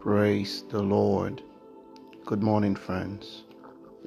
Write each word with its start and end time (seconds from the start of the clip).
Praise 0.00 0.62
the 0.70 0.80
Lord. 0.80 1.42
Good 2.24 2.42
morning, 2.42 2.74
friends. 2.74 3.44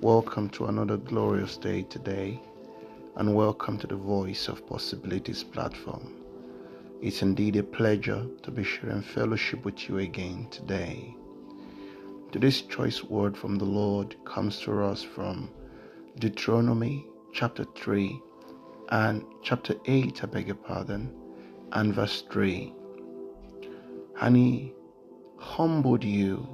Welcome 0.02 0.50
to 0.50 0.66
another 0.66 0.98
glorious 0.98 1.56
day 1.56 1.84
today, 1.84 2.42
and 3.16 3.36
welcome 3.36 3.78
to 3.78 3.86
the 3.86 3.96
Voice 3.96 4.48
of 4.48 4.66
Possibilities 4.66 5.44
platform. 5.44 6.16
It's 7.00 7.22
indeed 7.22 7.58
a 7.58 7.64
pleasure 7.64 8.26
to 8.42 8.50
be 8.50 8.64
sharing 8.64 9.04
fellowship 9.04 9.64
with 9.66 9.88
you 9.88 10.00
again 10.00 10.48
today. 10.50 11.16
Today's 12.32 12.64
choice 12.64 13.04
word 13.04 13.38
from 13.38 13.58
the 13.58 13.66
Lord 13.66 14.16
comes 14.26 14.62
to 14.62 14.84
us 14.84 15.04
from 15.04 15.52
Deuteronomy 16.18 17.06
chapter 17.34 17.66
3 17.76 18.20
and 18.90 19.24
chapter 19.44 19.76
8, 19.86 20.24
I 20.24 20.26
beg 20.26 20.48
your 20.48 20.56
pardon, 20.56 21.14
and 21.72 21.94
verse 21.94 22.24
3. 22.32 22.74
And 24.22 24.36
he 24.36 24.74
humbled 25.44 26.04
you 26.04 26.48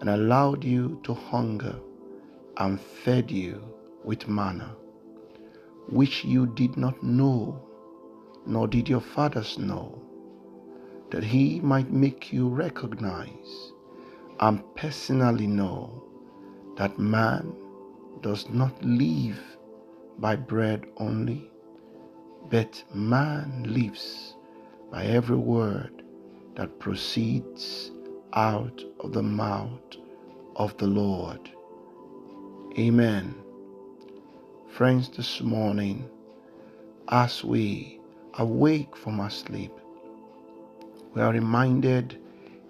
and 0.00 0.08
allowed 0.08 0.64
you 0.64 1.00
to 1.02 1.12
hunger 1.12 1.76
and 2.56 2.80
fed 2.80 3.30
you 3.30 3.62
with 4.04 4.28
manna, 4.28 4.74
which 5.88 6.24
you 6.24 6.46
did 6.46 6.76
not 6.76 7.02
know, 7.02 7.60
nor 8.46 8.66
did 8.68 8.88
your 8.88 9.00
fathers 9.00 9.58
know, 9.58 10.00
that 11.10 11.24
he 11.24 11.60
might 11.60 11.90
make 11.90 12.32
you 12.32 12.48
recognize 12.48 13.72
and 14.40 14.62
personally 14.74 15.46
know 15.46 16.02
that 16.76 16.98
man 16.98 17.52
does 18.22 18.48
not 18.48 18.72
live 18.82 19.38
by 20.18 20.36
bread 20.36 20.86
only, 20.98 21.50
but 22.48 22.82
man 22.94 23.64
lives 23.66 24.34
by 24.90 25.04
every 25.04 25.36
word 25.36 26.02
that 26.54 26.78
proceeds 26.78 27.90
out 28.34 28.82
of 29.00 29.12
the 29.12 29.22
mouth 29.22 29.96
of 30.56 30.76
the 30.78 30.86
Lord. 30.86 31.50
Amen. 32.78 33.34
Friends, 34.68 35.08
this 35.08 35.40
morning, 35.40 36.08
as 37.08 37.42
we 37.42 38.00
awake 38.38 38.96
from 38.96 39.20
our 39.20 39.30
sleep, 39.30 39.72
we 41.14 41.20
are 41.22 41.32
reminded 41.32 42.18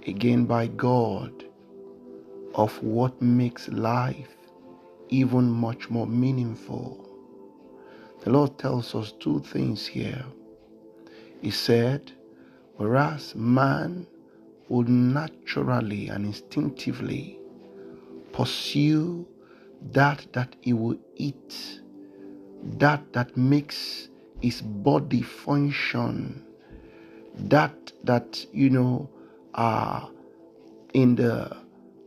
again 0.07 0.47
by 0.47 0.67
God 0.67 1.45
of 2.55 2.83
what 2.83 3.21
makes 3.21 3.69
life 3.69 4.35
even 5.11 5.51
much 5.51 5.91
more 5.91 6.07
meaningful. 6.07 7.07
The 8.23 8.31
Lord 8.31 8.59
tells 8.59 8.95
us 8.95 9.13
two 9.13 9.41
things 9.41 9.87
here. 9.87 10.25
He 11.43 11.51
said, 11.51 12.13
whereas 12.77 13.35
man 13.35 14.07
would 14.71 14.89
naturally 14.89 16.09
and 16.09 16.25
instinctively 16.25 17.37
pursue 18.33 19.27
that 19.93 20.25
that 20.33 20.55
he 20.61 20.73
will 20.73 20.97
eat, 21.17 21.81
that 22.79 23.13
that 23.13 23.37
makes 23.37 24.09
his 24.41 24.63
body 24.63 25.23
function, 25.23 26.45
that 27.35 27.93
that 28.05 28.47
you 28.53 28.71
know 28.71 29.11
are 29.55 30.05
uh, 30.05 30.09
in 30.95 31.17
the 31.17 31.57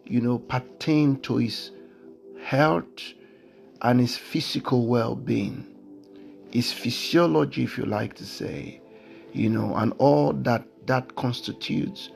you 0.05 0.21
know 0.21 0.39
pertain 0.39 1.19
to 1.19 1.35
his 1.37 1.71
health 2.41 3.13
and 3.81 3.99
his 3.99 4.15
physical 4.15 4.87
well-being, 4.87 5.67
his 6.51 6.71
physiology, 6.71 7.63
if 7.63 7.77
you 7.77 7.83
like 7.83 8.13
to 8.13 8.25
say, 8.25 8.79
you 9.33 9.49
know, 9.49 9.75
and 9.75 9.91
all 9.97 10.31
that 10.31 10.65
that 10.87 11.13
constitutes 11.17 12.09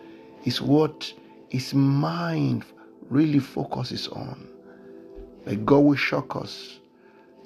is 0.47 0.61
what 0.61 1.13
his 1.49 1.73
mind 1.73 2.63
really 3.09 3.39
focuses 3.39 4.07
on. 4.07 4.47
But 5.43 5.65
God 5.65 5.79
will 5.79 5.97
shock 5.97 6.37
us 6.37 6.79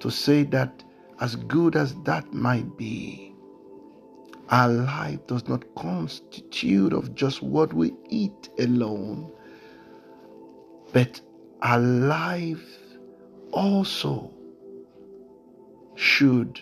to 0.02 0.11
say 0.11 0.44
that 0.44 0.83
as 1.19 1.35
good 1.35 1.75
as 1.75 1.95
that 2.03 2.31
might 2.31 2.78
be, 2.78 3.34
our 4.50 4.67
life 4.69 5.25
does 5.25 5.47
not 5.47 5.63
constitute 5.73 6.94
of 6.94 7.16
just 7.16 7.41
what 7.41 7.73
we 7.73 7.91
eat 8.09 8.50
alone, 8.59 9.31
but 10.94 11.19
our 11.63 11.79
life 11.79 12.67
also 13.51 14.31
should 15.95 16.61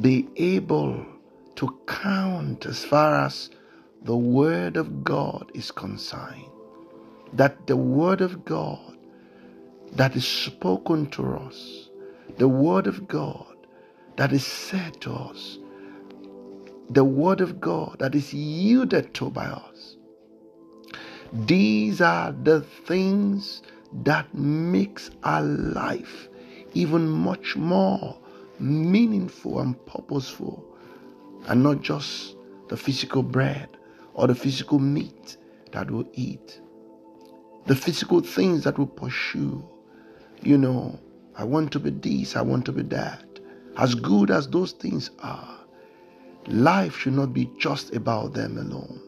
be 0.00 0.28
able 0.36 1.04
to 1.56 1.80
count 1.88 2.66
as 2.66 2.84
far 2.84 3.24
as 3.26 3.50
the 4.02 4.16
Word 4.16 4.76
of 4.76 5.04
God 5.04 5.50
is 5.54 5.70
concerned, 5.70 6.50
that 7.34 7.66
the 7.66 7.76
Word 7.76 8.20
of 8.20 8.44
God 8.44 8.96
that 9.92 10.16
is 10.16 10.26
spoken 10.26 11.06
to 11.10 11.34
us, 11.36 11.90
the 12.38 12.48
Word 12.48 12.86
of 12.86 13.08
God 13.08 13.46
that 14.16 14.32
is 14.32 14.46
said 14.46 15.00
to 15.02 15.12
us, 15.12 15.58
the 16.90 17.04
Word 17.04 17.40
of 17.40 17.60
God 17.60 17.96
that 17.98 18.14
is 18.14 18.32
yielded 18.32 19.14
to 19.14 19.30
by 19.30 19.46
us. 19.46 19.96
These 21.32 22.00
are 22.00 22.32
the 22.32 22.62
things 22.62 23.62
that 24.04 24.32
makes 24.34 25.10
our 25.24 25.42
life 25.42 26.28
even 26.74 27.08
much 27.08 27.56
more 27.56 28.18
meaningful 28.58 29.60
and 29.60 29.86
purposeful 29.86 30.64
and 31.46 31.62
not 31.62 31.82
just 31.82 32.36
the 32.68 32.76
physical 32.76 33.22
bread 33.22 33.68
or 34.14 34.26
the 34.26 34.34
physical 34.34 34.78
meat 34.78 35.36
that 35.72 35.90
we'll 35.90 36.08
eat, 36.14 36.60
the 37.66 37.76
physical 37.76 38.20
things 38.20 38.64
that 38.64 38.78
we'll 38.78 38.86
pursue. 38.86 39.68
You 40.42 40.58
know, 40.58 40.98
I 41.36 41.44
want 41.44 41.72
to 41.72 41.80
be 41.80 41.90
this, 41.90 42.36
I 42.36 42.42
want 42.42 42.64
to 42.66 42.72
be 42.72 42.82
that. 42.84 43.24
As 43.76 43.94
good 43.94 44.30
as 44.30 44.48
those 44.48 44.72
things 44.72 45.10
are, 45.20 45.58
life 46.46 46.96
should 46.96 47.14
not 47.14 47.32
be 47.32 47.50
just 47.58 47.94
about 47.94 48.32
them 48.34 48.58
alone. 48.58 49.00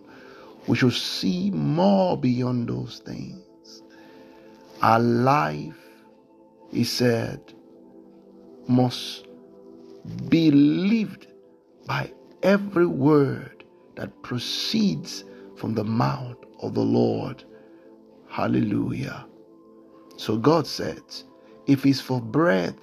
We 0.69 0.77
should 0.77 0.93
see 0.93 1.51
more 1.51 2.17
beyond 2.17 2.69
those 2.69 3.03
things. 3.05 3.83
Our 4.81 5.01
life, 5.01 5.77
he 6.71 6.85
said, 6.85 7.41
must 8.69 9.27
be 10.29 10.51
lived 10.51 11.27
by 11.87 12.13
every 12.43 12.87
word 12.87 13.62
that 13.97 14.23
proceeds 14.23 15.25
from 15.57 15.75
the 15.75 15.85
mouth 15.85 16.37
of 16.61 16.75
the 16.75 16.83
Lord. 16.83 17.45
Hallelujah. 18.29 19.27
So 20.17 20.37
God 20.37 20.67
said, 20.67 21.03
if 21.67 21.87
it's 21.87 22.01
for 22.01 22.21
bread, 22.21 22.77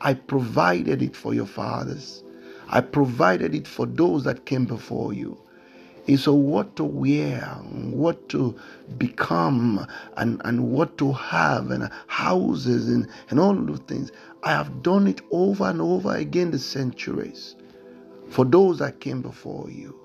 I 0.00 0.14
provided 0.14 1.02
it 1.02 1.16
for 1.16 1.34
your 1.34 1.46
fathers. 1.46 2.24
I 2.68 2.80
provided 2.80 3.54
it 3.54 3.68
for 3.68 3.86
those 3.86 4.24
that 4.24 4.46
came 4.46 4.66
before 4.66 5.12
you. 5.12 5.38
And 6.08 6.18
so 6.18 6.34
what 6.34 6.76
to 6.76 6.84
wear, 6.84 7.40
what 7.72 8.28
to 8.30 8.58
become, 8.98 9.86
and, 10.16 10.40
and 10.44 10.72
what 10.72 10.98
to 10.98 11.12
have, 11.12 11.70
and 11.70 11.90
houses, 12.08 12.88
and, 12.88 13.08
and 13.30 13.38
all 13.38 13.54
those 13.54 13.80
things. 13.80 14.10
I 14.42 14.50
have 14.50 14.82
done 14.82 15.06
it 15.06 15.20
over 15.30 15.64
and 15.64 15.80
over 15.80 16.14
again 16.16 16.50
the 16.50 16.58
centuries 16.58 17.56
for 18.30 18.44
those 18.44 18.78
that 18.80 19.00
came 19.00 19.22
before 19.22 19.70
you 19.70 19.98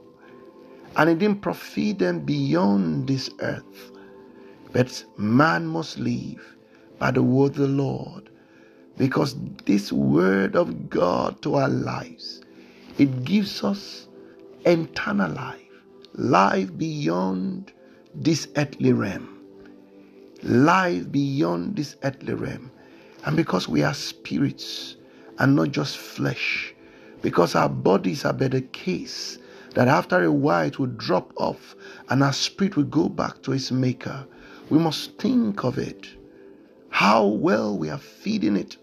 and 0.97 1.09
it 1.09 1.19
didn't 1.19 1.41
profit 1.41 1.99
them 1.99 2.19
beyond 2.19 3.07
this 3.07 3.29
earth. 3.39 3.91
But 4.71 5.03
man 5.17 5.65
must 5.65 5.97
live 5.97 6.55
by 6.99 7.11
the 7.11 7.23
word 7.23 7.51
of 7.51 7.57
the 7.57 7.67
Lord, 7.67 8.29
because 8.97 9.35
this 9.65 9.91
word 9.91 10.55
of 10.55 10.89
God 10.89 11.41
to 11.41 11.55
our 11.55 11.69
lives, 11.69 12.41
it 12.97 13.23
gives 13.25 13.63
us 13.63 14.07
eternal 14.65 15.31
life, 15.31 15.61
life 16.13 16.77
beyond 16.77 17.73
this 18.13 18.47
earthly 18.55 18.93
realm, 18.93 19.41
life 20.43 21.11
beyond 21.11 21.75
this 21.75 21.97
earthly 22.03 22.33
realm. 22.33 22.71
And 23.25 23.35
because 23.35 23.67
we 23.67 23.83
are 23.83 23.93
spirits 23.93 24.95
and 25.39 25.55
not 25.55 25.71
just 25.71 25.97
flesh, 25.97 26.73
because 27.21 27.55
our 27.55 27.69
bodies 27.69 28.23
are 28.23 28.33
but 28.33 28.53
a 28.53 28.61
case 28.61 29.39
that 29.75 29.87
after 29.87 30.23
a 30.23 30.31
while 30.31 30.65
it 30.65 30.79
will 30.79 30.87
drop 30.87 31.31
off 31.35 31.75
and 32.09 32.23
our 32.23 32.33
spirit 32.33 32.75
will 32.75 32.85
go 32.85 33.09
back 33.09 33.41
to 33.43 33.51
its 33.51 33.71
maker. 33.71 34.25
We 34.69 34.79
must 34.79 35.17
think 35.19 35.63
of 35.63 35.77
it. 35.77 36.07
How 36.89 37.25
well 37.25 37.77
we 37.77 37.89
are 37.89 37.97
feeding 37.97 38.55
it 38.55 38.77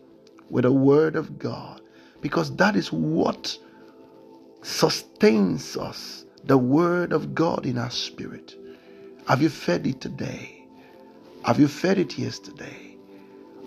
with 0.51 0.65
the 0.65 0.73
word 0.73 1.17
of 1.17 1.39
God. 1.39 1.81
Because 2.21 2.55
that 2.57 2.77
is 2.77 2.93
what 2.93 3.59
sustains 4.63 5.77
us. 5.77 6.27
The 6.45 6.59
word 6.59 7.13
of 7.13 7.35
God 7.35 7.67
in 7.67 7.79
our 7.79 7.91
spirit. 7.91 8.55
Have 9.27 9.41
you 9.41 9.49
fed 9.49 9.87
it 9.87 10.01
today? 10.01 10.67
Have 11.45 11.59
you 11.59 11.69
fed 11.69 11.99
it 11.99 12.19
yesterday? 12.19 12.97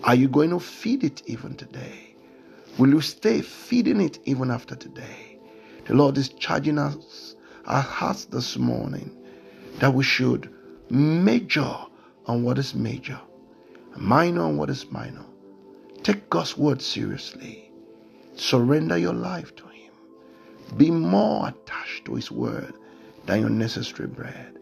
Are 0.04 0.14
you 0.14 0.28
going 0.28 0.50
to 0.50 0.60
feed 0.60 1.02
it 1.02 1.22
even 1.26 1.56
today? 1.56 2.14
Will 2.78 2.90
you 2.90 3.00
stay 3.00 3.40
feeding 3.40 4.00
it 4.00 4.20
even 4.26 4.50
after 4.50 4.76
today? 4.76 5.35
The 5.86 5.94
Lord 5.94 6.18
is 6.18 6.28
charging 6.30 6.78
us, 6.78 7.36
our 7.64 7.80
hearts 7.80 8.24
this 8.26 8.56
morning, 8.56 9.10
that 9.78 9.94
we 9.94 10.04
should 10.04 10.50
Major 10.88 11.76
on 12.26 12.44
what 12.44 12.58
is 12.58 12.72
major, 12.72 13.18
minor 13.96 14.42
on 14.42 14.56
what 14.56 14.70
is 14.70 14.88
minor. 14.92 15.24
Take 16.04 16.30
God's 16.30 16.56
word 16.56 16.80
seriously. 16.80 17.72
Surrender 18.36 18.96
your 18.96 19.12
life 19.12 19.56
to 19.56 19.64
Him. 19.66 19.92
Be 20.76 20.92
more 20.92 21.48
attached 21.48 22.04
to 22.04 22.14
His 22.14 22.30
word 22.30 22.74
than 23.24 23.40
your 23.40 23.50
necessary 23.50 24.08
bread. 24.08 24.58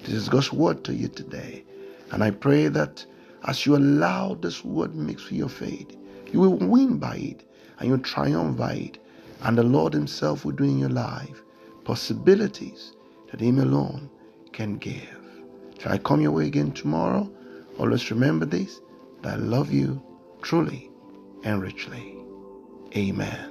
This 0.00 0.14
is 0.14 0.28
God's 0.28 0.52
word 0.52 0.82
to 0.84 0.94
you 0.94 1.06
today. 1.06 1.64
And 2.10 2.24
I 2.24 2.32
pray 2.32 2.66
that 2.66 3.06
as 3.44 3.64
you 3.64 3.76
allow 3.76 4.34
this 4.34 4.64
word 4.64 4.96
mix 4.96 5.24
with 5.24 5.34
your 5.34 5.48
faith, 5.48 5.96
you 6.32 6.40
will 6.40 6.56
win 6.56 6.98
by 6.98 7.14
it 7.14 7.48
and 7.78 7.88
you'll 7.88 7.98
triumph 7.98 8.56
by 8.56 8.72
it. 8.72 8.98
And 9.42 9.56
the 9.56 9.62
Lord 9.62 9.92
Himself 9.92 10.44
will 10.44 10.52
do 10.52 10.64
in 10.64 10.78
your 10.78 10.90
life 10.90 11.42
possibilities 11.84 12.92
that 13.30 13.40
Him 13.40 13.58
alone 13.58 14.10
can 14.52 14.76
give. 14.76 15.18
Shall 15.78 15.92
I 15.92 15.98
come 15.98 16.20
your 16.20 16.32
way 16.32 16.46
again 16.46 16.72
tomorrow? 16.72 17.30
Always 17.78 18.10
remember 18.10 18.46
this 18.46 18.80
that 19.22 19.34
I 19.34 19.36
love 19.36 19.72
you 19.72 20.02
truly 20.42 20.90
and 21.44 21.62
richly. 21.62 22.16
Amen. 22.96 23.50